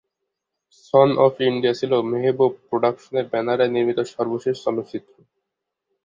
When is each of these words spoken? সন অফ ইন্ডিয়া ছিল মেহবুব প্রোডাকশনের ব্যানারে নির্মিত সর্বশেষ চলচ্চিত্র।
সন 0.85 1.09
অফ 1.25 1.33
ইন্ডিয়া 1.49 1.73
ছিল 1.79 1.91
মেহবুব 2.11 2.53
প্রোডাকশনের 2.67 3.25
ব্যানারে 3.31 3.65
নির্মিত 3.67 3.99
সর্বশেষ 4.13 4.55
চলচ্চিত্র। 4.65 5.13